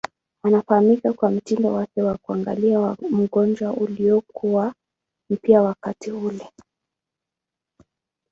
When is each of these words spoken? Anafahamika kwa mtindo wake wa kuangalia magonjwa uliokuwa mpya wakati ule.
Anafahamika 0.43 1.13
kwa 1.13 1.29
mtindo 1.31 1.73
wake 1.73 2.01
wa 2.01 2.17
kuangalia 2.17 2.97
magonjwa 3.09 3.73
uliokuwa 3.73 4.73
mpya 5.29 5.61
wakati 5.61 6.11
ule. 6.11 6.49